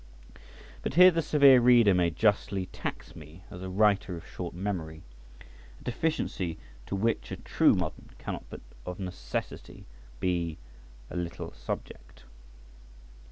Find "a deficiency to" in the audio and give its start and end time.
5.79-6.95